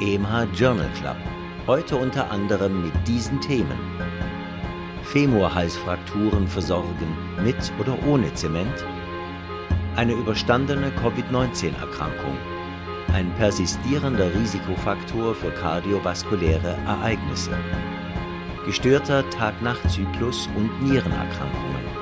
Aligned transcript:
EMA 0.00 0.44
Journal 0.52 0.90
Club. 1.00 1.16
Heute 1.66 1.96
unter 1.96 2.30
anderem 2.30 2.82
mit 2.82 2.92
diesen 3.08 3.40
Themen. 3.40 3.78
Femorhalsfrakturen 5.04 6.46
versorgen 6.46 7.16
mit 7.42 7.56
oder 7.80 7.96
ohne 8.06 8.32
Zement. 8.34 8.84
Eine 9.94 10.12
überstandene 10.12 10.90
Covid-19-Erkrankung. 10.90 12.36
Ein 13.14 13.32
persistierender 13.36 14.34
Risikofaktor 14.34 15.34
für 15.34 15.50
kardiovaskuläre 15.50 16.76
Ereignisse. 16.86 17.56
Gestörter 18.66 19.28
Tag-Nacht-Zyklus 19.30 20.46
und 20.56 20.82
Nierenerkrankungen. 20.82 21.95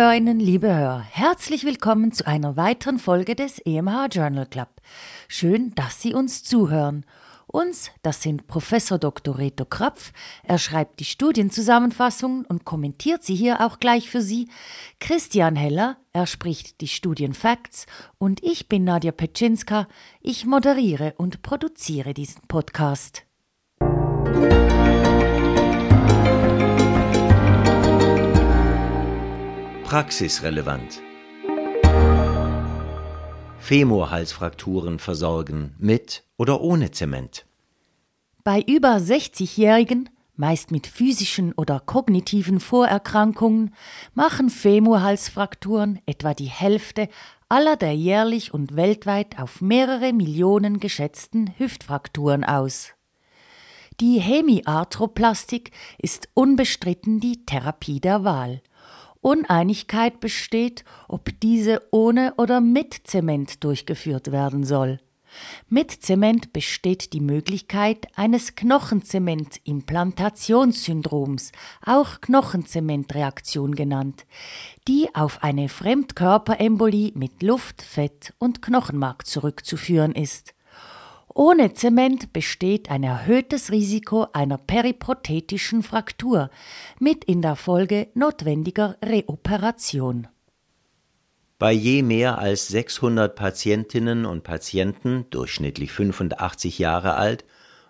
Hörerinnen, 0.00 0.40
liebe 0.40 0.74
Hörer, 0.74 1.00
herzlich 1.02 1.66
willkommen 1.66 2.10
zu 2.10 2.26
einer 2.26 2.56
weiteren 2.56 2.98
Folge 2.98 3.34
des 3.34 3.58
EMH 3.58 4.06
Journal 4.10 4.46
Club. 4.46 4.70
Schön, 5.28 5.74
dass 5.74 6.00
Sie 6.00 6.14
uns 6.14 6.42
zuhören. 6.42 7.04
Uns, 7.46 7.90
das 8.02 8.22
sind 8.22 8.46
Professor 8.46 8.96
Dr. 8.96 9.36
Reto 9.36 9.66
Krapf, 9.66 10.14
er 10.42 10.56
schreibt 10.56 11.00
die 11.00 11.04
Studienzusammenfassungen 11.04 12.46
und 12.46 12.64
kommentiert 12.64 13.24
sie 13.24 13.34
hier 13.34 13.60
auch 13.60 13.78
gleich 13.78 14.08
für 14.08 14.22
Sie. 14.22 14.48
Christian 15.00 15.54
Heller, 15.54 15.98
er 16.14 16.26
spricht 16.26 16.80
die 16.80 16.88
Studienfacts 16.88 17.84
und 18.16 18.42
ich 18.42 18.70
bin 18.70 18.84
Nadja 18.84 19.12
Petschinska, 19.12 19.86
ich 20.22 20.46
moderiere 20.46 21.12
und 21.18 21.42
produziere 21.42 22.14
diesen 22.14 22.40
Podcast. 22.48 23.26
Praxisrelevant. 29.90 31.02
Femorhalsfrakturen 33.58 35.00
versorgen 35.00 35.74
mit 35.78 36.22
oder 36.36 36.60
ohne 36.60 36.92
Zement. 36.92 37.44
Bei 38.44 38.60
über 38.60 38.98
60-Jährigen, 38.98 40.08
meist 40.36 40.70
mit 40.70 40.86
physischen 40.86 41.52
oder 41.54 41.80
kognitiven 41.80 42.60
Vorerkrankungen, 42.60 43.74
machen 44.14 44.48
Femorhalsfrakturen 44.48 45.98
etwa 46.06 46.34
die 46.34 46.44
Hälfte 46.44 47.08
aller 47.48 47.74
der 47.74 47.96
jährlich 47.96 48.54
und 48.54 48.76
weltweit 48.76 49.40
auf 49.40 49.60
mehrere 49.60 50.12
Millionen 50.12 50.78
geschätzten 50.78 51.52
Hüftfrakturen 51.58 52.44
aus. 52.44 52.90
Die 53.98 54.20
Hemiarthroplastik 54.20 55.72
ist 55.98 56.28
unbestritten 56.34 57.18
die 57.18 57.44
Therapie 57.44 57.98
der 57.98 58.22
Wahl. 58.22 58.62
Uneinigkeit 59.20 60.20
besteht, 60.20 60.84
ob 61.08 61.30
diese 61.40 61.82
ohne 61.90 62.34
oder 62.36 62.60
mit 62.60 63.00
Zement 63.04 63.64
durchgeführt 63.64 64.30
werden 64.32 64.64
soll. 64.64 65.00
Mit 65.68 65.92
Zement 65.92 66.52
besteht 66.52 67.12
die 67.12 67.20
Möglichkeit 67.20 68.08
eines 68.16 68.56
Knochenzementimplantationssyndroms, 68.56 71.52
auch 71.84 72.20
Knochenzementreaktion 72.20 73.76
genannt, 73.76 74.26
die 74.88 75.14
auf 75.14 75.44
eine 75.44 75.68
Fremdkörperembolie 75.68 77.12
mit 77.14 77.42
Luft, 77.42 77.82
Fett 77.82 78.32
und 78.38 78.62
Knochenmark 78.62 79.26
zurückzuführen 79.26 80.12
ist. 80.12 80.54
Ohne 81.34 81.74
Zement 81.74 82.32
besteht 82.32 82.90
ein 82.90 83.04
erhöhtes 83.04 83.70
Risiko 83.70 84.26
einer 84.32 84.58
periprothetischen 84.58 85.82
Fraktur 85.82 86.50
mit 86.98 87.24
in 87.24 87.40
der 87.40 87.54
Folge 87.54 88.08
notwendiger 88.14 88.96
Reoperation. 89.04 90.26
Bei 91.58 91.72
je 91.72 92.02
mehr 92.02 92.38
als 92.38 92.68
600 92.68 93.36
Patientinnen 93.36 94.26
und 94.26 94.42
Patienten, 94.42 95.26
durchschnittlich 95.30 95.92
85 95.92 96.78
Jahre 96.78 97.14
alt, 97.14 97.44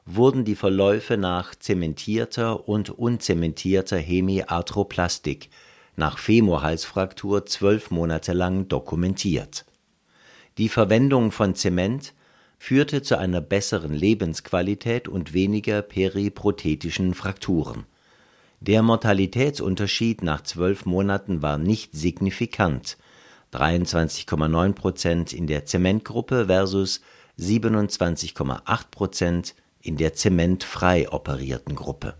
wurden 0.04 0.44
die 0.44 0.56
Verläufe 0.56 1.16
nach 1.16 1.54
zementierter 1.54 2.68
und 2.68 2.90
unzementierter 2.90 3.96
Hemiarthroplastik 3.96 5.50
nach 5.96 6.18
Femorhalsfraktur 6.18 7.46
zwölf 7.46 7.90
Monate 7.90 8.32
lang 8.32 8.68
dokumentiert. 8.68 9.64
Die 10.58 10.68
Verwendung 10.68 11.30
von 11.30 11.54
Zement 11.54 12.12
führte 12.60 13.00
zu 13.00 13.18
einer 13.18 13.40
besseren 13.40 13.94
Lebensqualität 13.94 15.08
und 15.08 15.32
weniger 15.32 15.80
periprothetischen 15.80 17.14
Frakturen. 17.14 17.86
Der 18.60 18.82
Mortalitätsunterschied 18.82 20.22
nach 20.22 20.42
zwölf 20.42 20.84
Monaten 20.84 21.40
war 21.40 21.56
nicht 21.56 21.94
signifikant, 21.94 22.98
23,9 23.54 24.74
Prozent 24.74 25.32
in 25.32 25.46
der 25.46 25.64
Zementgruppe 25.64 26.46
versus 26.46 27.00
27,8 27.38 28.90
Prozent 28.90 29.54
in 29.80 29.96
der 29.96 30.12
zementfrei 30.12 31.10
operierten 31.10 31.74
Gruppe. 31.74 32.14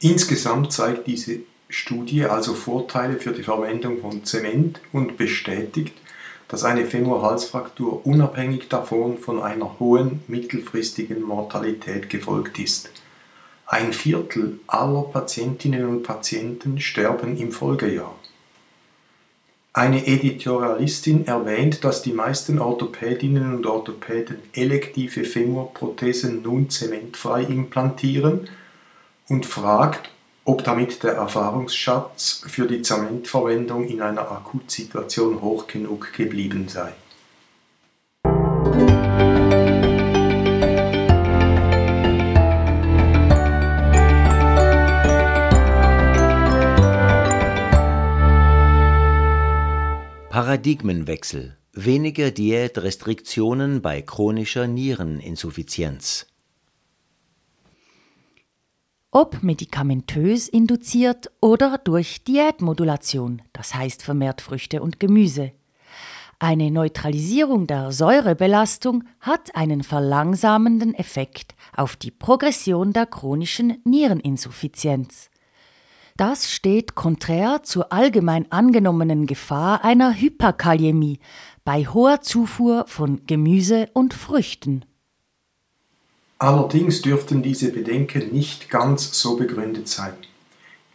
Insgesamt 0.00 0.72
zeigt 0.72 1.06
diese 1.06 1.40
Studie 1.68 2.24
also 2.24 2.54
Vorteile 2.54 3.18
für 3.18 3.32
die 3.32 3.42
Verwendung 3.42 4.00
von 4.00 4.24
Zement 4.24 4.80
und 4.92 5.18
bestätigt, 5.18 5.92
dass 6.48 6.64
eine 6.64 6.86
Femorhalsfraktur 6.86 8.06
unabhängig 8.06 8.68
davon 8.68 9.18
von 9.18 9.42
einer 9.42 9.78
hohen 9.78 10.22
mittelfristigen 10.28 11.22
Mortalität 11.22 12.08
gefolgt 12.08 12.58
ist. 12.58 12.90
Ein 13.66 13.92
Viertel 13.92 14.60
aller 14.68 15.02
Patientinnen 15.02 15.86
und 15.86 16.02
Patienten 16.04 16.80
sterben 16.80 17.36
im 17.36 17.50
Folgejahr. 17.50 18.14
Eine 19.72 20.06
Editorialistin 20.06 21.26
erwähnt, 21.26 21.84
dass 21.84 22.00
die 22.00 22.12
meisten 22.12 22.58
Orthopädinnen 22.60 23.56
und 23.56 23.66
Orthopäden 23.66 24.38
elektive 24.54 25.24
Femurprothesen 25.24 26.40
nun 26.42 26.70
zementfrei 26.70 27.42
implantieren 27.42 28.48
und 29.28 29.44
fragt, 29.44 30.10
ob 30.46 30.62
damit 30.62 31.02
der 31.02 31.14
Erfahrungsschatz 31.14 32.42
für 32.46 32.66
die 32.68 32.80
Zementverwendung 32.80 33.84
in 33.84 34.00
einer 34.00 34.30
Akutsituation 34.30 35.42
hoch 35.42 35.66
genug 35.66 36.12
geblieben 36.12 36.68
sei. 36.68 36.92
Paradigmenwechsel. 50.30 51.56
Weniger 51.72 52.30
Diätrestriktionen 52.30 53.82
bei 53.82 54.00
chronischer 54.00 54.66
Niereninsuffizienz 54.68 56.26
ob 59.16 59.42
medikamentös 59.42 60.46
induziert 60.46 61.30
oder 61.40 61.78
durch 61.78 62.22
Diätmodulation, 62.24 63.40
das 63.54 63.74
heißt 63.74 64.02
vermehrt 64.02 64.42
Früchte 64.42 64.82
und 64.82 65.00
Gemüse. 65.00 65.52
Eine 66.38 66.70
Neutralisierung 66.70 67.66
der 67.66 67.92
Säurebelastung 67.92 69.04
hat 69.20 69.56
einen 69.56 69.82
verlangsamenden 69.82 70.92
Effekt 70.92 71.54
auf 71.74 71.96
die 71.96 72.10
Progression 72.10 72.92
der 72.92 73.06
chronischen 73.06 73.78
Niereninsuffizienz. 73.84 75.30
Das 76.18 76.52
steht 76.52 76.94
konträr 76.94 77.62
zur 77.62 77.94
allgemein 77.94 78.52
angenommenen 78.52 79.26
Gefahr 79.26 79.82
einer 79.82 80.12
Hyperkaliämie 80.12 81.20
bei 81.64 81.86
hoher 81.86 82.20
Zufuhr 82.20 82.84
von 82.86 83.24
Gemüse 83.26 83.88
und 83.94 84.12
Früchten. 84.12 84.84
Allerdings 86.38 87.00
dürften 87.00 87.42
diese 87.42 87.72
Bedenken 87.72 88.30
nicht 88.30 88.68
ganz 88.68 89.18
so 89.18 89.36
begründet 89.36 89.88
sein. 89.88 90.12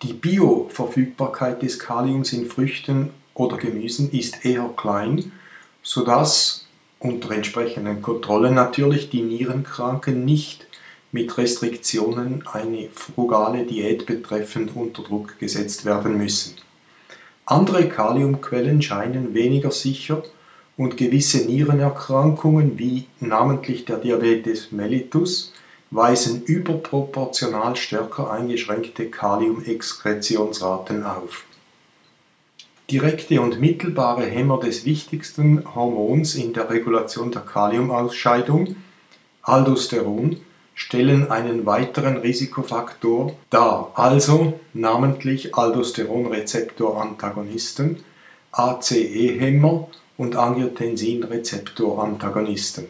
Die 0.03 0.13
Bioverfügbarkeit 0.13 1.61
des 1.63 1.79
Kaliums 1.79 2.31
in 2.33 2.45
Früchten 2.47 3.09
oder 3.33 3.57
Gemüsen 3.57 4.11
ist 4.11 4.45
eher 4.45 4.69
klein, 4.77 5.31
sodass 5.81 6.67
unter 6.99 7.31
entsprechenden 7.31 8.03
Kontrollen 8.03 8.53
natürlich 8.53 9.09
die 9.09 9.23
Nierenkranken 9.23 10.25
nicht 10.25 10.67
mit 11.11 11.35
Restriktionen 11.37 12.45
eine 12.47 12.89
frugale 12.93 13.65
Diät 13.65 14.05
betreffend 14.05 14.75
unter 14.75 15.01
Druck 15.01 15.39
gesetzt 15.39 15.85
werden 15.85 16.17
müssen. 16.17 16.55
Andere 17.45 17.89
Kaliumquellen 17.89 18.81
scheinen 18.81 19.33
weniger 19.33 19.71
sicher 19.71 20.23
und 20.81 20.97
gewisse 20.97 21.45
Nierenerkrankungen 21.45 22.77
wie 22.79 23.05
namentlich 23.19 23.85
der 23.85 23.97
Diabetes 23.97 24.71
mellitus 24.71 25.53
weisen 25.91 26.43
überproportional 26.43 27.75
stärker 27.75 28.31
eingeschränkte 28.31 29.11
Kaliumexkretionsraten 29.11 31.03
auf. 31.03 31.45
Direkte 32.89 33.41
und 33.41 33.59
mittelbare 33.59 34.25
Hämmer 34.25 34.59
des 34.59 34.83
wichtigsten 34.83 35.63
Hormons 35.75 36.33
in 36.33 36.53
der 36.53 36.71
Regulation 36.71 37.29
der 37.29 37.43
Kaliumausscheidung, 37.43 38.75
Aldosteron 39.43 40.37
stellen 40.73 41.29
einen 41.29 41.67
weiteren 41.67 42.17
Risikofaktor 42.17 43.35
dar, 43.51 43.91
also 43.93 44.59
namentlich 44.73 45.53
Aldosteronrezeptorantagonisten, 45.53 48.03
ACE-Hämmer 48.51 49.87
und 50.17 50.35
Angiotensinrezeptorantagonisten. 50.35 52.85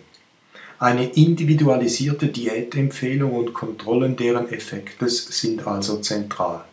Eine 0.79 1.06
individualisierte 1.06 2.27
Diätempfehlung 2.27 3.33
und 3.33 3.53
Kontrollen 3.53 4.15
deren 4.15 4.50
Effektes 4.50 5.27
sind 5.39 5.68
also 5.68 6.00
zentral. 6.00 6.63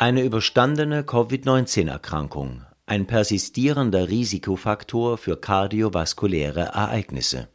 Eine 0.00 0.22
überstandene 0.22 1.02
Covid-19-Erkrankung, 1.04 2.62
ein 2.86 3.06
persistierender 3.06 4.08
Risikofaktor 4.08 5.18
für 5.18 5.36
kardiovaskuläre 5.36 6.60
Ereignisse. 6.60 7.48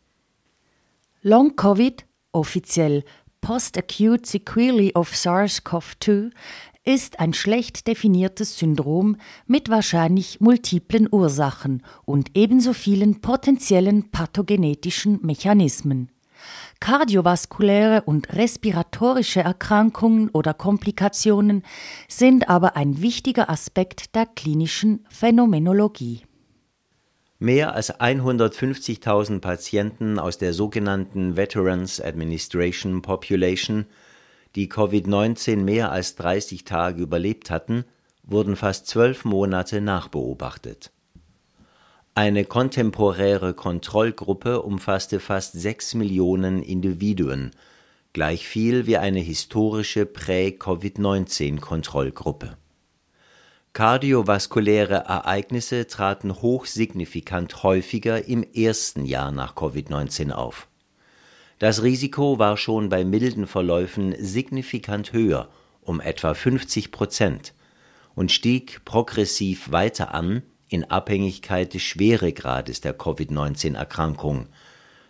Long-Covid, 1.26 2.04
offiziell 2.34 3.06
Post-Acute 3.40 4.28
Sequelae 4.28 4.92
of 4.94 5.14
SARS-CoV-2, 5.14 6.32
ist 6.84 7.22
ein 7.22 7.34
schlecht 7.34 7.88
definiertes 7.88 8.58
Syndrom 8.60 9.16
mit 9.48 9.70
wahrscheinlich 9.70 10.42
multiplen 10.42 11.08
Ursachen 11.10 11.82
und 12.04 12.32
ebenso 12.34 12.74
vielen 12.74 13.22
potenziellen 13.22 14.12
pathogenetischen 14.12 15.20
Mechanismen. 15.22 16.12
Kardiovaskuläre 16.82 18.02
und 18.02 18.34
respiratorische 18.34 19.40
Erkrankungen 19.40 20.28
oder 20.28 20.54
Komplikationen 20.54 21.64
sind 22.10 22.50
aber 22.50 22.76
ein 22.76 23.02
wichtiger 23.02 23.50
Aspekt 23.50 24.14
der 24.14 24.26
klinischen 24.26 25.06
Phänomenologie. 25.10 26.24
Mehr 27.44 27.76
als 27.76 27.94
150.000 27.94 29.42
Patienten 29.42 30.18
aus 30.18 30.38
der 30.38 30.54
sogenannten 30.54 31.36
Veterans 31.36 32.00
Administration 32.00 33.02
Population, 33.02 33.86
die 34.56 34.72
Covid-19 34.72 35.58
mehr 35.58 35.92
als 35.92 36.16
30 36.16 36.64
Tage 36.64 37.02
überlebt 37.02 37.52
hatten, 37.52 37.84
wurden 38.24 38.56
fast 38.56 38.88
zwölf 38.88 39.26
Monate 39.26 39.82
nachbeobachtet. 39.82 40.94
Eine 42.16 42.46
kontemporäre 42.46 43.54
Kontrollgruppe 43.54 44.62
umfasste 44.62 45.20
fast 45.20 45.52
sechs 45.52 45.96
Millionen 45.96 46.64
Individuen, 46.64 47.52
gleich 48.14 48.48
viel 48.48 48.88
wie 48.88 48.96
eine 48.96 49.20
historische 49.20 50.06
Prä-Covid-19-Kontrollgruppe. 50.06 52.56
Kardiovaskuläre 53.74 55.06
Ereignisse 55.08 55.88
traten 55.88 56.32
hochsignifikant 56.44 57.64
häufiger 57.64 58.28
im 58.28 58.44
ersten 58.44 59.04
Jahr 59.04 59.32
nach 59.32 59.56
Covid-19 59.56 60.32
auf. 60.32 60.68
Das 61.58 61.82
Risiko 61.82 62.38
war 62.38 62.56
schon 62.56 62.90
bei 62.90 63.04
milden 63.04 63.48
Verläufen 63.48 64.14
signifikant 64.20 65.12
höher, 65.12 65.50
um 65.82 66.02
etwa 66.02 66.36
50 66.36 66.92
Prozent, 66.92 67.56
und 68.14 68.32
stieg 68.32 68.86
progressiv 68.86 69.72
weiter 69.72 70.14
an 70.14 70.44
in 70.70 70.84
Abhängigkeit 70.92 71.74
des 71.74 71.82
Schweregrades 71.82 72.80
der 72.82 72.94
Covid-19-Erkrankung, 72.94 74.50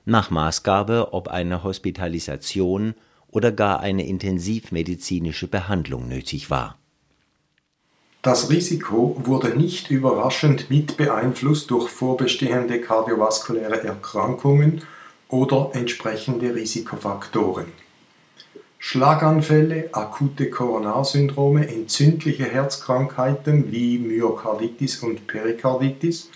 nach 0.05 0.29
Maßgabe, 0.29 1.11
ob 1.11 1.27
eine 1.27 1.63
Hospitalisation 1.63 2.93
oder 3.27 3.51
gar 3.51 3.81
eine 3.81 4.07
intensivmedizinische 4.07 5.49
Behandlung 5.49 6.07
nötig 6.07 6.49
war. 6.49 6.77
Das 8.23 8.49
Risiko 8.49 9.17
wurde 9.25 9.49
nicht 9.49 9.91
überraschend 9.91 10.69
mit 10.69 10.95
beeinflusst 10.95 11.69
durch 11.71 11.89
vorbestehende 11.89 12.79
kardiovaskuläre 12.79 13.83
Erkrankungen 13.83 14.81
oder 15.27 15.71
entsprechende 15.73 16.55
Risikofaktoren. 16.55 17.65
Schlaganfälle, 18.79 19.89
akute 19.91 20.49
Koronarsyndrome, 20.49 21.67
entzündliche 21.67 22.45
Herzkrankheiten 22.45 23.73
wie 23.73 23.97
Myokarditis 23.97 25.03
und 25.03 25.27
Perikarditis 25.27 26.29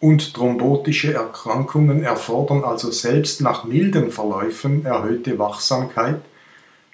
und 0.00 0.34
thrombotische 0.34 1.14
Erkrankungen 1.14 2.02
erfordern 2.02 2.62
also 2.62 2.90
selbst 2.90 3.40
nach 3.40 3.64
milden 3.64 4.10
Verläufen 4.10 4.84
erhöhte 4.84 5.38
Wachsamkeit, 5.38 6.20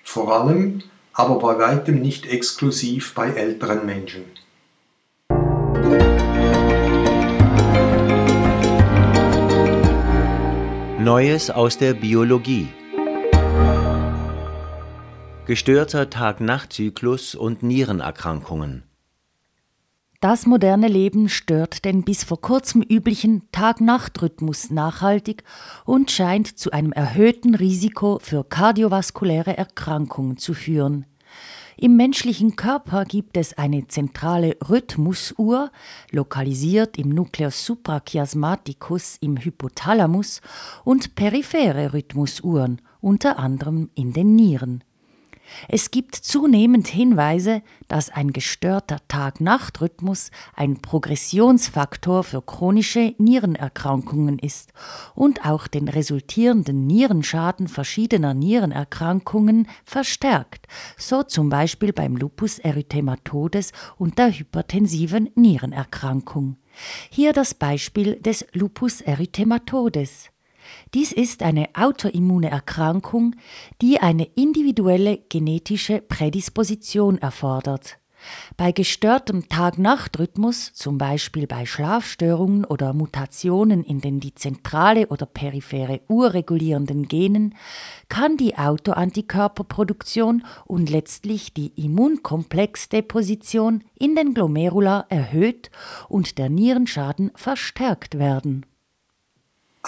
vor 0.05 0.33
allem, 0.33 0.85
aber 1.19 1.41
bei 1.41 1.59
weitem 1.59 2.01
nicht 2.01 2.27
exklusiv 2.27 3.13
bei 3.15 3.31
älteren 3.31 3.85
Menschen. 3.85 4.25
Neues 11.01 11.51
aus 11.51 11.77
der 11.77 11.95
Biologie 11.95 12.69
gestörter 15.47 16.11
Tag-Nacht-Zyklus 16.11 17.35
und 17.35 17.63
Nierenerkrankungen. 17.63 18.88
Das 20.21 20.47
moderne 20.47 20.89
Leben 20.89 21.29
stört 21.29 21.85
den 21.85 22.03
bis 22.03 22.25
vor 22.25 22.41
kurzem 22.41 22.83
üblichen 22.83 23.43
Tag-Nacht-Rhythmus 23.53 24.69
nachhaltig 24.69 25.45
und 25.85 26.11
scheint 26.11 26.59
zu 26.59 26.73
einem 26.73 26.91
erhöhten 26.91 27.55
Risiko 27.55 28.19
für 28.21 28.43
kardiovaskuläre 28.43 29.57
Erkrankungen 29.57 30.37
zu 30.37 30.55
führen. 30.55 31.07
Im 31.77 31.97
menschlichen 31.97 32.57
Körper 32.57 33.05
gibt 33.05 33.37
es 33.37 33.57
eine 33.57 33.87
zentrale 33.87 34.57
Rhythmusuhr, 34.69 35.71
lokalisiert 36.11 36.99
im 36.99 37.11
Nucleus 37.11 37.65
suprachiasmaticus 37.65 39.19
im 39.21 39.37
Hypothalamus, 39.37 40.41
und 40.83 41.15
periphere 41.15 41.93
Rhythmusuhren, 41.93 42.83
unter 43.01 43.39
anderem 43.39 43.91
in 43.95 44.13
den 44.13 44.35
Nieren. 44.35 44.83
Es 45.69 45.91
gibt 45.91 46.15
zunehmend 46.15 46.89
Hinweise, 46.89 47.63
dass 47.89 48.11
ein 48.11 48.33
gestörter 48.33 48.99
Tag-Nacht-Rhythmus 49.09 50.31
ein 50.55 50.81
Progressionsfaktor 50.81 52.25
für 52.25 52.43
chronische 52.43 53.15
Nierenerkrankungen 53.19 54.39
ist 54.39 54.73
und 55.15 55.45
auch 55.45 55.67
den 55.67 55.89
resultierenden 55.89 56.87
Nierenschaden 56.87 57.69
verschiedener 57.69 58.35
Nierenerkrankungen 58.35 59.69
verstärkt, 59.85 60.67
so 60.97 61.23
zum 61.23 61.49
Beispiel 61.49 61.93
beim 61.93 62.17
Lupus 62.17 62.59
erythematodes 62.59 63.73
und 63.97 64.19
der 64.19 64.33
hypertensiven 64.33 65.31
Nierenerkrankung. 65.35 66.57
Hier 67.11 67.33
das 67.33 67.55
Beispiel 67.55 68.17
des 68.17 68.47
Lupus 68.53 69.01
erythematodes. 69.01 70.31
Dies 70.95 71.13
ist 71.13 71.43
eine 71.43 71.69
autoimmune 71.75 72.51
Erkrankung, 72.51 73.37
die 73.83 74.01
eine 74.01 74.25
individuelle 74.25 75.19
genetische 75.29 76.01
Prädisposition 76.01 77.19
erfordert. 77.19 77.99
Bei 78.57 78.73
gestörtem 78.73 79.49
Tag-Nacht-Rhythmus, 79.49 80.73
zum 80.75 80.99
Beispiel 80.99 81.47
bei 81.47 81.67
Schlafstörungen 81.67 82.65
oder 82.65 82.93
Mutationen 82.93 83.85
in 83.85 84.01
den 84.01 84.19
die 84.19 84.35
zentrale 84.35 85.07
oder 85.09 85.27
periphere 85.27 86.01
Uhr 86.09 86.35
regulierenden 86.35 87.07
Genen, 87.07 87.55
kann 88.09 88.37
die 88.37 88.59
Autoantikörperproduktion 88.59 90.45
und 90.67 90.91
letztlich 90.91 91.55
die 91.55 91.71
Immunkomplexdeposition 91.77 93.85
in 93.95 94.17
den 94.17 94.35
Glomerula 94.35 95.07
erhöht 95.09 95.71
und 96.09 96.39
der 96.39 96.49
Nierenschaden 96.49 97.31
verstärkt 97.37 98.19
werden. 98.19 98.67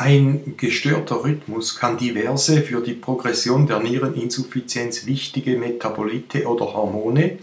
Ein 0.01 0.55
gestörter 0.57 1.25
Rhythmus 1.25 1.77
kann 1.77 1.99
diverse 1.99 2.63
für 2.63 2.81
die 2.81 2.95
Progression 2.95 3.67
der 3.67 3.81
Niereninsuffizienz 3.81 5.05
wichtige 5.05 5.59
Metabolite 5.59 6.47
oder 6.47 6.73
Hormone, 6.73 7.39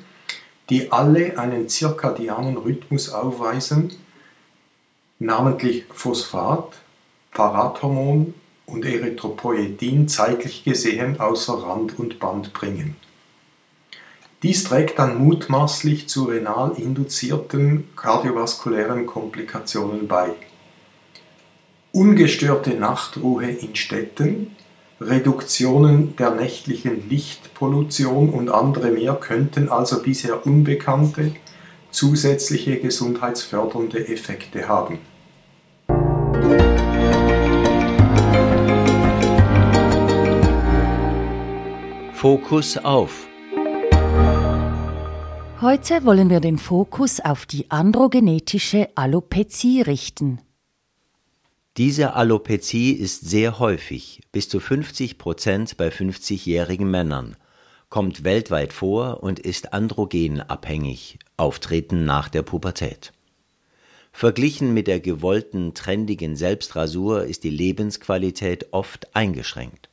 die 0.72 0.92
alle 0.92 1.38
einen 1.38 1.70
zirkadianen 1.70 2.58
Rhythmus 2.58 3.14
aufweisen, 3.14 3.94
namentlich 5.20 5.86
Phosphat, 5.94 6.80
Parathormon 7.32 8.34
und 8.66 8.86
Erythropoietin 8.86 10.08
zeitlich 10.08 10.64
gesehen 10.64 11.20
außer 11.20 11.62
Rand 11.62 12.00
und 12.00 12.18
Band 12.18 12.54
bringen. 12.54 12.96
Dies 14.42 14.64
trägt 14.64 14.98
dann 14.98 15.20
mutmaßlich 15.24 16.10
zu 16.10 16.24
renal 16.24 16.74
induzierten 16.76 17.88
kardiovaskulären 17.96 19.06
Komplikationen 19.06 20.08
bei 20.08 20.34
ungestörte 21.92 22.72
Nachtruhe 22.72 23.50
in 23.50 23.76
Städten, 23.76 24.56
Reduktionen 25.00 26.16
der 26.16 26.32
nächtlichen 26.32 27.08
Lichtpollution 27.10 28.30
und 28.30 28.50
andere 28.50 28.92
mehr 28.92 29.14
könnten 29.14 29.70
also 29.70 30.02
bisher 30.02 30.46
unbekannte 30.46 31.34
zusätzliche 31.92 32.78
gesundheitsfördernde 32.78 34.08
Effekte 34.08 34.68
haben. 34.68 35.00
Fokus 42.14 42.78
auf. 42.80 43.28
Heute 45.62 46.04
wollen 46.06 46.30
wir 46.30 46.40
den 46.40 46.58
Fokus 46.58 47.20
auf 47.20 47.46
die 47.46 47.70
androgenetische 47.70 48.90
Alopezie 48.96 49.82
richten. 49.82 50.40
Diese 51.78 52.16
Alopezie 52.16 52.94
ist 52.94 53.30
sehr 53.30 53.60
häufig, 53.60 54.22
bis 54.32 54.50
zu 54.50 54.60
50 54.60 55.20
Prozent 55.20 55.78
bei 55.78 55.90
50-jährigen 55.90 56.90
Männern, 56.90 57.36
kommt 57.90 58.24
weltweit 58.24 58.74
vor 58.74 59.22
und 59.22 59.40
ist 59.40 59.74
androgenabhängig, 59.74 61.20
auftreten 61.38 62.04
nach 62.04 62.30
der 62.30 62.42
Pubertät. 62.42 63.14
Verglichen 64.12 64.74
mit 64.74 64.88
der 64.88 65.00
gewollten, 65.00 65.76
trendigen 65.76 66.36
Selbstrasur 66.36 67.26
ist 67.26 67.44
die 67.44 67.52
Lebensqualität 67.52 68.74
oft 68.74 69.16
eingeschränkt. 69.16 69.90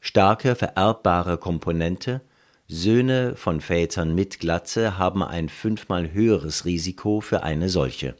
Starke 0.00 0.56
vererbbare 0.56 1.38
Komponente, 1.38 2.20
Söhne 2.66 3.36
von 3.36 3.60
Vätern 3.60 4.12
mit 4.12 4.40
Glatze 4.40 4.98
haben 4.98 5.22
ein 5.22 5.48
fünfmal 5.48 6.12
höheres 6.12 6.64
Risiko 6.64 7.20
für 7.20 7.44
eine 7.44 7.68
solche. 7.68 8.16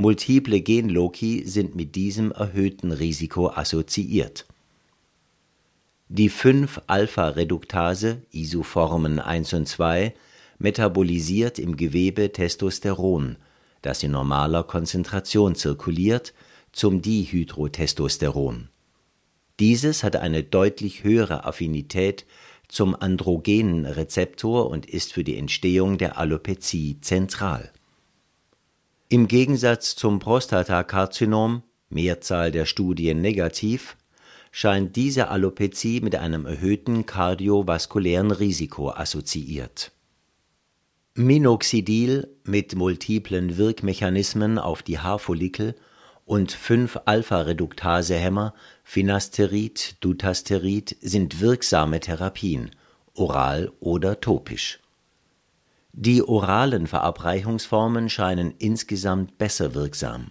Multiple 0.00 0.60
Genloki 0.60 1.42
sind 1.44 1.74
mit 1.74 1.96
diesem 1.96 2.30
erhöhten 2.30 2.92
Risiko 2.92 3.50
assoziiert. 3.50 4.46
Die 6.08 6.30
5-Alpha-Reduktase, 6.30 8.22
Isoformen 8.30 9.18
1 9.18 9.54
und 9.54 9.66
2, 9.66 10.14
metabolisiert 10.60 11.58
im 11.58 11.76
Gewebe 11.76 12.30
Testosteron, 12.30 13.38
das 13.82 14.04
in 14.04 14.12
normaler 14.12 14.62
Konzentration 14.62 15.56
zirkuliert, 15.56 16.32
zum 16.70 17.02
Dihydrotestosteron. 17.02 18.68
Dieses 19.58 20.04
hat 20.04 20.14
eine 20.14 20.44
deutlich 20.44 21.02
höhere 21.02 21.44
Affinität 21.44 22.24
zum 22.68 22.94
androgenen 22.94 23.84
Rezeptor 23.84 24.70
und 24.70 24.86
ist 24.86 25.12
für 25.12 25.24
die 25.24 25.36
Entstehung 25.36 25.98
der 25.98 26.18
Alopezie 26.18 27.00
zentral. 27.00 27.72
Im 29.10 29.26
Gegensatz 29.26 29.96
zum 29.96 30.18
Prostatakarzinom, 30.18 31.62
Mehrzahl 31.88 32.52
der 32.52 32.66
Studien 32.66 33.22
negativ, 33.22 33.96
scheint 34.50 34.96
diese 34.96 35.28
Alopezie 35.28 36.02
mit 36.02 36.14
einem 36.14 36.44
erhöhten 36.44 37.06
kardiovaskulären 37.06 38.30
Risiko 38.32 38.90
assoziiert. 38.90 39.92
Minoxidil 41.14 42.28
mit 42.44 42.74
multiplen 42.74 43.56
Wirkmechanismen 43.56 44.58
auf 44.58 44.82
die 44.82 44.98
Haarfollikel 44.98 45.74
und 46.26 46.52
5-Alpha-Reduktase-Hämmer, 46.54 48.52
Finasterid, 48.84 49.96
Dutasterid 50.00 50.98
sind 51.00 51.40
wirksame 51.40 52.00
Therapien, 52.00 52.72
oral 53.14 53.72
oder 53.80 54.20
topisch. 54.20 54.80
Die 56.00 56.22
oralen 56.22 56.86
Verabreichungsformen 56.86 58.08
scheinen 58.08 58.54
insgesamt 58.56 59.36
besser 59.36 59.74
wirksam. 59.74 60.30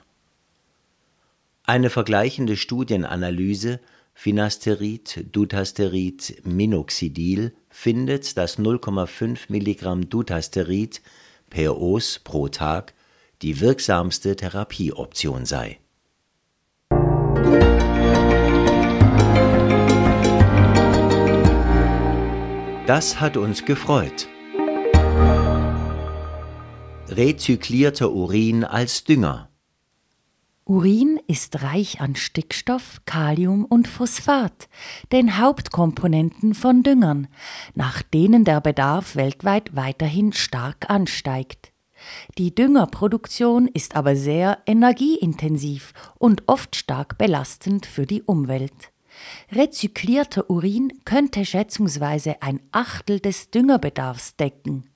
Eine 1.64 1.90
vergleichende 1.90 2.56
Studienanalyse 2.56 3.82
Finasterid, 4.14 5.26
Dutasterid, 5.34 6.42
Minoxidil 6.46 7.54
findet, 7.70 8.38
dass 8.38 8.58
0,5 8.58 9.40
Milligramm 9.50 10.10
Dutasterid 10.10 11.02
per 11.50 11.78
Os 11.78 12.22
pro 12.24 12.48
Tag 12.48 12.94
die 13.42 13.60
wirksamste 13.60 14.38
Therapieoption 14.38 15.46
sei. 15.46 15.80
Das 22.86 23.20
hat 23.20 23.36
uns 23.36 23.66
gefreut. 23.66 24.30
Rezyklierter 27.10 28.12
Urin 28.12 28.66
als 28.66 29.06
Dünger. 29.06 29.50
Urin 30.66 31.18
ist 31.28 31.64
reich 31.64 32.02
an 32.02 32.18
Stickstoff, 32.18 33.02
Kalium 33.06 33.64
und 33.64 33.88
Phosphat, 33.88 34.68
den 35.14 35.38
Hauptkomponenten 35.38 36.54
von 36.54 36.84
Düngern, 36.84 37.30
nach 37.76 38.02
denen 38.02 38.44
der 38.44 38.60
Bedarf 38.60 39.16
weltweit 39.16 39.74
weiterhin 39.74 40.34
stark 40.34 40.90
ansteigt. 40.90 41.72
Die 42.38 42.54
Düngerproduktion 42.54 43.70
ist 43.70 43.96
aber 43.96 44.18
sehr 44.18 44.58
energieintensiv 44.66 45.94
und 46.20 46.44
oft 46.48 46.76
stark 46.76 47.18
belastend 47.18 47.86
für 47.86 48.06
die 48.06 48.22
Umwelt. 48.22 48.92
Rezyklierter 49.54 50.50
Urin 50.50 50.92
könnte 51.06 51.46
schätzungsweise 51.46 52.42
ein 52.42 52.60
Achtel 52.74 53.22
des 53.22 53.50
Düngerbedarfs 53.50 54.36
decken. 54.36 54.90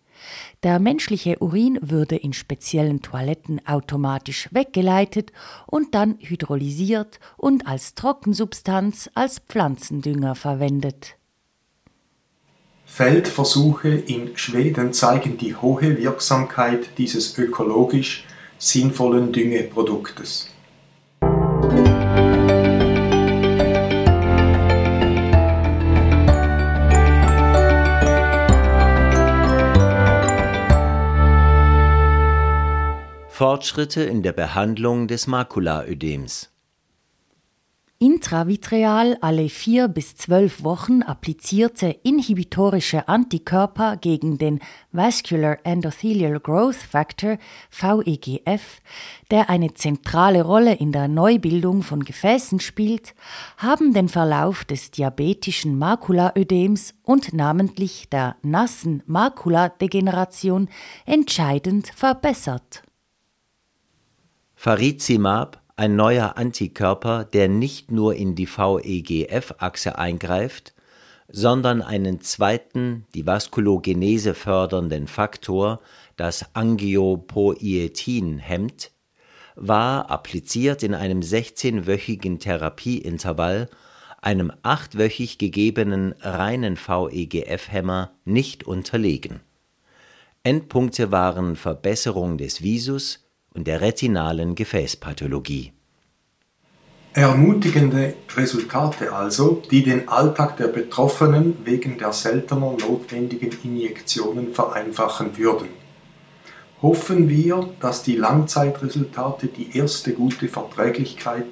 Der 0.63 0.79
menschliche 0.79 1.37
Urin 1.39 1.79
würde 1.81 2.15
in 2.15 2.33
speziellen 2.33 3.01
Toiletten 3.01 3.65
automatisch 3.65 4.49
weggeleitet 4.51 5.31
und 5.67 5.95
dann 5.95 6.17
hydrolysiert 6.19 7.19
und 7.37 7.67
als 7.67 7.95
Trockensubstanz 7.95 9.09
als 9.15 9.39
Pflanzendünger 9.39 10.35
verwendet. 10.35 11.17
Feldversuche 12.85 13.89
in 13.89 14.35
Schweden 14.35 14.91
zeigen 14.91 15.37
die 15.37 15.55
hohe 15.55 15.97
Wirksamkeit 15.97 16.97
dieses 16.97 17.37
ökologisch 17.37 18.25
sinnvollen 18.57 19.31
Düngeproduktes. 19.31 20.49
Fortschritte 33.41 34.03
in 34.03 34.21
der 34.21 34.33
Behandlung 34.33 35.07
des 35.07 35.25
Makulaödems 35.25 36.51
Intravitreal 37.98 39.17
alle 39.19 39.50
vier 39.50 39.88
bis 39.88 40.15
zwölf 40.15 40.63
Wochen 40.63 41.01
applizierte 41.01 41.88
inhibitorische 42.03 43.07
Antikörper 43.07 43.98
gegen 43.98 44.38
den 44.38 44.60
Vascular 44.91 45.57
Endothelial 45.63 46.39
Growth 46.39 46.75
Factor 46.75 47.39
VEGF, 47.71 48.79
der 49.31 49.50
eine 49.50 49.74
zentrale 49.74 50.43
Rolle 50.43 50.75
in 50.75 50.91
der 50.91 51.07
Neubildung 51.07 51.81
von 51.81 52.03
Gefäßen 52.03 52.60
spielt, 52.60 53.15
haben 53.57 53.91
den 53.91 54.07
Verlauf 54.07 54.65
des 54.65 54.91
diabetischen 54.91 55.79
Makulaödems 55.79 56.93
und 57.01 57.33
namentlich 57.33 58.07
der 58.12 58.36
nassen 58.43 59.01
Makuladegeneration 59.07 60.69
entscheidend 61.07 61.88
verbessert. 61.88 62.83
Farizimab 64.63 65.59
ein 65.75 65.95
neuer 65.95 66.37
Antikörper, 66.37 67.23
der 67.23 67.49
nicht 67.49 67.89
nur 67.89 68.13
in 68.13 68.35
die 68.35 68.45
VEGF-Achse 68.45 69.97
eingreift, 69.97 70.75
sondern 71.27 71.81
einen 71.81 72.21
zweiten, 72.21 73.07
die 73.15 73.25
Vaskulogenese 73.25 74.35
fördernden 74.35 75.07
Faktor, 75.07 75.81
das 76.15 76.53
Angiopoietin, 76.53 78.37
hemmt, 78.37 78.91
war 79.55 80.11
appliziert 80.11 80.83
in 80.83 80.93
einem 80.93 81.21
16-wöchigen 81.21 82.39
Therapieintervall 82.39 83.67
einem 84.21 84.51
achtwöchig 84.61 85.39
gegebenen 85.39 86.13
reinen 86.19 86.77
VEGF-Hämmer 86.77 88.11
nicht 88.25 88.63
unterlegen. 88.63 89.39
Endpunkte 90.43 91.11
waren 91.11 91.55
Verbesserung 91.55 92.37
des 92.37 92.61
Visus, 92.61 93.21
und 93.53 93.67
der 93.67 93.81
retinalen 93.81 94.55
Gefäßpathologie. 94.55 95.74
Ermutigende 97.13 98.13
Resultate 98.38 99.12
also, 99.12 99.62
die 99.70 99.84
den 99.84 100.08
Alltag 100.08 100.55
der 100.55 100.67
Betroffenen 100.67 101.58
wegen 101.65 101.98
der 101.98 102.13
seltener 102.13 102.72
notwendigen 102.79 103.51
Injektionen 103.63 104.53
vereinfachen 104.53 105.38
würden. 105.38 105.67
Hoffen 106.81 107.27
wir, 107.27 107.70
dass 107.81 108.01
die 108.01 108.15
Langzeitresultate 108.15 109.48
die 109.48 109.77
erste 109.77 110.13
gute 110.13 110.48
Verträglichkeit 110.48 111.48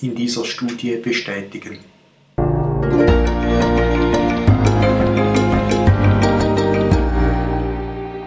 in 0.00 0.16
dieser 0.16 0.44
Studie 0.44 0.96
bestätigen. 0.96 1.78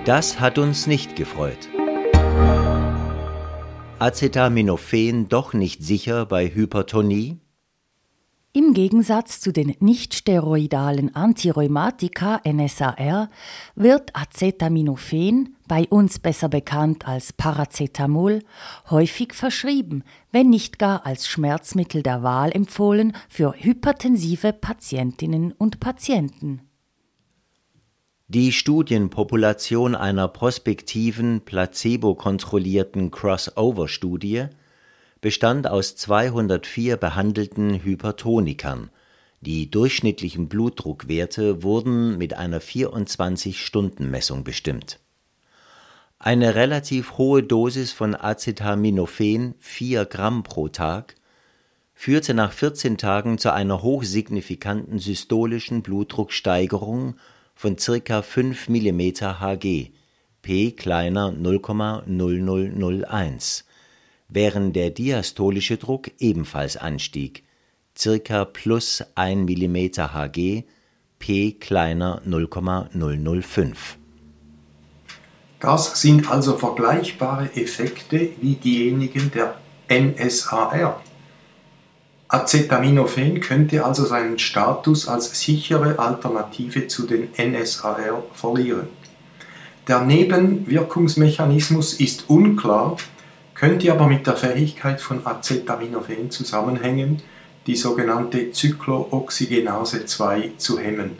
Das 0.06 0.40
hat 0.40 0.58
uns 0.58 0.88
nicht 0.88 1.16
gefreut. 1.16 1.70
Acetaminophen 4.02 5.30
doch 5.30 5.54
nicht 5.54 5.84
sicher 5.84 6.26
bei 6.26 6.48
Hypertonie? 6.48 7.38
Im 8.52 8.74
Gegensatz 8.74 9.40
zu 9.40 9.54
den 9.54 9.76
nichtsteroidalen 9.80 11.16
Antirheumatika 11.16 12.42
NSAR 12.44 13.30
wird 13.76 14.16
Acetaminophen, 14.16 15.56
bei 15.68 15.86
uns 15.88 16.18
besser 16.18 16.50
bekannt 16.50 17.08
als 17.08 17.32
Paracetamol, 17.32 18.40
häufig 18.90 19.36
verschrieben, 19.36 20.04
wenn 20.32 20.50
nicht 20.50 20.80
gar 20.80 21.06
als 21.06 21.28
Schmerzmittel 21.28 22.02
der 22.02 22.24
Wahl 22.24 22.52
empfohlen 22.52 23.14
für 23.30 23.54
hypertensive 23.56 24.52
Patientinnen 24.52 25.52
und 25.52 25.80
Patienten. 25.80 26.71
Die 28.34 28.54
Studienpopulation 28.54 29.94
einer 29.94 30.30
prospektiven, 30.30 31.42
placebo-kontrollierten 31.42 33.12
Crossover-Studie 33.12 34.46
bestand 35.20 35.68
aus 35.68 35.98
204 35.98 36.96
behandelten 36.96 37.84
Hypertonikern, 37.84 38.90
die 39.42 39.70
durchschnittlichen 39.70 40.48
Blutdruckwerte 40.48 41.62
wurden 41.62 42.18
mit 42.18 42.34
einer 42.34 42.62
24-Stunden-Messung 42.62 44.46
bestimmt. 44.46 45.02
Eine 46.18 46.56
relativ 46.56 47.18
hohe 47.18 47.44
Dosis 47.44 47.92
von 47.92 48.16
Acetaminophen 48.16 49.56
(4 49.60 50.06
Gramm 50.06 50.44
pro 50.44 50.70
Tag) 50.70 51.16
führte 51.94 52.34
nach 52.34 52.54
14 52.54 52.98
Tagen 52.98 53.40
zu 53.40 53.52
einer 53.52 53.84
hochsignifikanten 53.84 55.00
systolischen 55.00 55.82
Blutdrucksteigerung 55.82 57.16
von 57.62 57.76
ca. 57.76 58.24
5 58.24 58.70
mm 58.70 59.02
Hg 59.40 59.92
(p 60.42 60.72
kleiner 60.72 61.32
0,0001 61.32 63.66
während 64.30 64.76
der 64.76 64.90
diastolische 64.90 65.78
Druck 65.78 66.10
ebenfalls 66.18 66.76
anstieg, 66.76 67.44
circa 67.96 68.46
plus 68.46 69.04
1 69.14 69.48
mm 69.48 69.76
Hg, 70.12 70.64
p 71.20 71.52
kleiner 71.52 72.24
0,005. 72.26 74.00
Das 75.60 76.02
sind 76.02 76.32
also 76.32 76.58
vergleichbare 76.58 77.56
Effekte 77.56 78.30
wie 78.42 78.56
diejenigen 78.56 79.30
der 79.30 79.60
NSAR. 79.88 81.04
Acetaminophen 82.32 83.42
könnte 83.42 83.84
also 83.84 84.06
seinen 84.06 84.40
Status 84.40 85.06
als 85.06 85.38
sichere 85.38 86.00
Alternative 86.00 86.88
zu 86.88 87.06
den 87.06 87.28
NSAR 87.38 88.24
verlieren. 88.34 88.88
Der 89.90 90.00
Nebenwirkungsmechanismus 90.00 91.96
ist 91.96 92.30
unklar, 92.30 92.96
könnte 93.54 93.92
aber 93.92 94.08
mit 94.08 94.26
der 94.28 94.38
Fähigkeit 94.38 95.02
von 95.02 95.26
Acetaminophen 95.26 96.32
zusammenhängen, 96.32 97.22
die 97.68 97.76
sogenannte 97.76 98.54
Zyklooxygenase 98.54 100.06
2 100.06 100.52
zu 100.56 100.80
hemmen. 100.80 101.18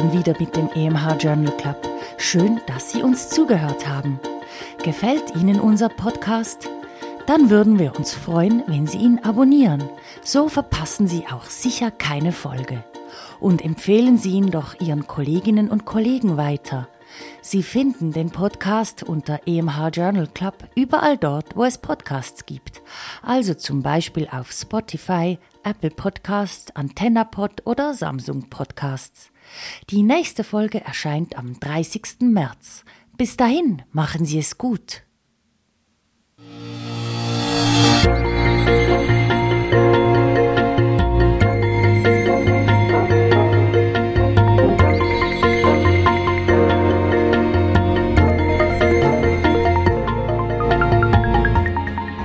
Schon 0.00 0.12
wieder 0.14 0.34
mit 0.38 0.56
dem 0.56 0.70
EMH 0.74 1.18
Journal 1.20 1.54
Club. 1.58 1.76
Schön, 2.16 2.58
dass 2.66 2.90
Sie 2.90 3.02
uns 3.02 3.28
zugehört 3.28 3.86
haben. 3.86 4.18
Gefällt 4.82 5.36
Ihnen 5.36 5.60
unser 5.60 5.90
Podcast? 5.90 6.70
Dann 7.26 7.50
würden 7.50 7.78
wir 7.78 7.94
uns 7.94 8.14
freuen, 8.14 8.62
wenn 8.66 8.86
Sie 8.86 8.96
ihn 8.96 9.18
abonnieren. 9.22 9.84
So 10.22 10.48
verpassen 10.48 11.06
Sie 11.06 11.26
auch 11.30 11.44
sicher 11.44 11.90
keine 11.90 12.32
Folge. 12.32 12.82
Und 13.40 13.62
empfehlen 13.62 14.16
Sie 14.16 14.30
ihn 14.30 14.50
doch 14.50 14.80
Ihren 14.80 15.06
Kolleginnen 15.06 15.68
und 15.68 15.84
Kollegen 15.84 16.38
weiter. 16.38 16.88
Sie 17.42 17.62
finden 17.62 18.12
den 18.12 18.30
Podcast 18.30 19.02
unter 19.02 19.40
EMH 19.46 19.88
Journal 19.92 20.26
Club 20.26 20.68
überall 20.74 21.16
dort, 21.16 21.56
wo 21.56 21.64
es 21.64 21.78
Podcasts 21.78 22.44
gibt. 22.44 22.82
Also 23.22 23.54
zum 23.54 23.82
Beispiel 23.82 24.28
auf 24.30 24.52
Spotify, 24.52 25.38
Apple 25.64 25.90
Podcast, 25.90 26.76
AntennaPod 26.76 27.66
oder 27.66 27.94
Samsung 27.94 28.50
Podcasts. 28.50 29.32
Die 29.88 30.02
nächste 30.02 30.44
Folge 30.44 30.84
erscheint 30.84 31.36
am 31.36 31.58
30. 31.58 32.20
März. 32.20 32.84
Bis 33.16 33.36
dahin, 33.36 33.82
machen 33.90 34.26
Sie 34.26 34.38
es 34.38 34.58
gut. 34.58 35.02